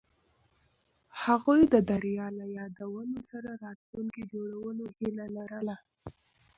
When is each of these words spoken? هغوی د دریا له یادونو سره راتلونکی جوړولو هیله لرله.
هغوی 1.23 1.61
د 1.73 1.75
دریا 1.89 2.27
له 2.39 2.45
یادونو 2.59 3.17
سره 3.29 3.49
راتلونکی 3.65 4.21
جوړولو 4.31 4.85
هیله 4.97 5.25
لرله. 5.37 5.75